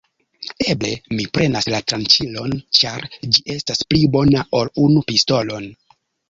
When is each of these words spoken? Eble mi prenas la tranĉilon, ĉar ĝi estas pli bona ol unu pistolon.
Eble 0.73 0.93
mi 1.17 1.25
prenas 1.37 1.67
la 1.73 1.81
tranĉilon, 1.93 2.55
ĉar 2.79 3.05
ĝi 3.37 3.45
estas 3.57 3.85
pli 3.93 4.01
bona 4.17 4.43
ol 4.63 4.73
unu 4.87 5.05
pistolon. 5.13 5.71